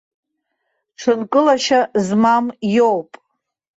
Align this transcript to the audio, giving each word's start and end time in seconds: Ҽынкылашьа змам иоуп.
Ҽынкылашьа 0.99 1.79
змам 2.05 2.45
иоуп. 2.75 3.11